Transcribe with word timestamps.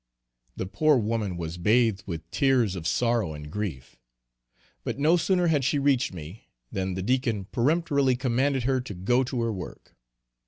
The 0.55 0.65
poor 0.65 0.97
woman 0.97 1.37
was 1.37 1.59
bathed 1.59 2.05
with 2.07 2.27
tears 2.31 2.75
of 2.75 2.87
sorrow 2.87 3.35
and 3.35 3.51
grief. 3.51 3.97
But 4.83 4.97
no 4.97 5.15
sooner 5.15 5.45
had 5.45 5.63
she 5.63 5.77
reached 5.77 6.11
me, 6.11 6.47
than 6.71 6.95
the 6.95 7.03
Deacon 7.03 7.45
peremptorily 7.45 8.15
commanded 8.15 8.63
her 8.63 8.81
to 8.81 8.95
go 8.95 9.23
to 9.23 9.43
her 9.43 9.53
work. 9.53 9.95